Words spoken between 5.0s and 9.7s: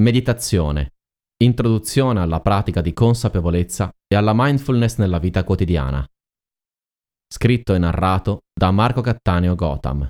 vita quotidiana. Scritto e narrato da Marco Cattaneo